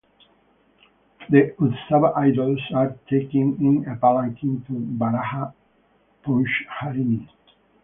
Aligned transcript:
The 1.29 1.53
'Utsava 1.59 2.15
idols' 2.17 2.71
are 2.73 2.97
taken 3.07 3.55
in 3.63 3.87
a 3.87 3.95
palanquin 3.97 4.63
to 4.65 4.73
'Varaha 4.97 5.53
Pushkarini'. 6.25 7.27